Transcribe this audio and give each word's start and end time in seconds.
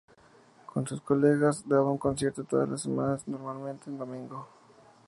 Con 0.65 0.87
sus 0.87 0.99
colegas, 0.99 1.69
daba 1.69 1.91
un 1.91 1.99
concierto 1.99 2.43
todas 2.43 2.67
las 2.67 2.81
semanas, 2.81 3.27
normalmente 3.27 3.87
en 3.87 3.99
domingo. 3.99 4.47